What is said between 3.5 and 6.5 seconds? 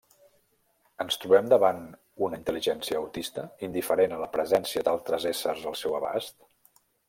indiferent a la presència d'altres éssers al seu abast?